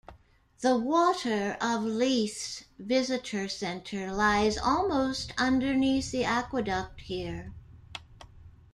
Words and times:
The 0.61 0.77
Water 0.77 1.57
of 1.61 1.83
Leith's 1.83 2.65
visitor 2.79 3.47
centre 3.47 4.11
lies 4.11 4.57
almost 4.57 5.31
underneath 5.37 6.09
the 6.09 6.23
aqueduct 6.23 7.01
here. 7.01 7.53